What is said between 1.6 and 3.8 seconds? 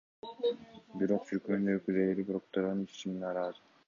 өкүлдөрү прокуратуранын чечимине нааразы.